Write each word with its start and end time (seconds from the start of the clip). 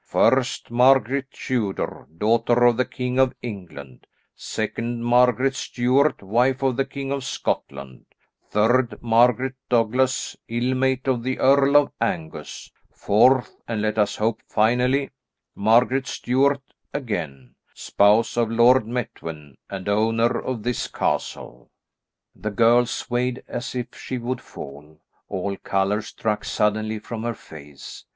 "First, 0.07 0.71
Margaret 0.71 1.29
Tudor, 1.29 2.07
daughter 2.17 2.63
of 2.65 2.77
the 2.77 2.85
King 2.85 3.19
of 3.19 3.35
England, 3.43 4.07
second, 4.35 5.03
Margaret 5.05 5.53
Stuart, 5.53 6.23
wife 6.23 6.63
of 6.63 6.75
the 6.75 6.85
King 6.85 7.11
of 7.11 7.23
Scotland, 7.23 8.05
third, 8.49 8.99
Margaret 9.03 9.53
Douglas, 9.69 10.35
ill 10.47 10.73
mate 10.73 11.07
of 11.07 11.21
the 11.21 11.37
Earl 11.37 11.75
of 11.77 11.91
Angus; 12.01 12.71
fourth, 12.91 13.61
and 13.67 13.83
let 13.83 13.99
us 13.99 14.15
hope 14.15 14.41
finally, 14.47 15.11
Margaret 15.53 16.07
Stuart 16.07 16.63
again, 16.95 17.53
spouse 17.75 18.37
of 18.37 18.49
Lord 18.49 18.85
Methven, 18.87 19.53
and 19.69 19.87
owner 19.87 20.39
of 20.39 20.63
this 20.63 20.87
castle." 20.87 21.69
The 22.35 22.49
girl 22.49 22.87
swayed 22.87 23.43
as 23.47 23.75
if 23.75 23.93
she 23.95 24.17
would 24.17 24.41
fall, 24.41 24.99
all 25.29 25.55
colour 25.57 26.01
struck 26.01 26.43
suddenly 26.43 26.97
from 26.97 27.21
her 27.21 27.35
face. 27.35 28.03